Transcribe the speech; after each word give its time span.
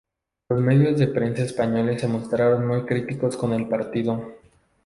Los 0.49 0.59
medios 0.59 0.97
de 0.97 1.05
prensa 1.09 1.43
españoles 1.43 2.01
se 2.01 2.07
mostraron 2.07 2.65
muy 2.65 2.87
críticos 2.87 3.37
con 3.37 3.53
el 3.53 3.67
partido. 3.69 4.33